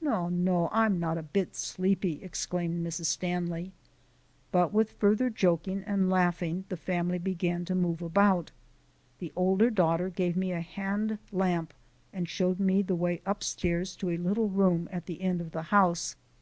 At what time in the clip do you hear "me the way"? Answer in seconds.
12.58-13.20